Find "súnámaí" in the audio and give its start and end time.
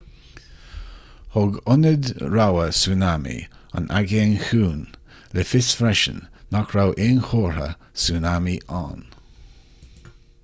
2.77-3.35, 8.05-8.57